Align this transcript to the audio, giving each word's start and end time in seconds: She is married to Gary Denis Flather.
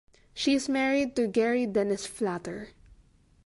She 0.33 0.55
is 0.55 0.67
married 0.67 1.15
to 1.15 1.27
Gary 1.27 1.67
Denis 1.67 2.07
Flather. 2.07 2.69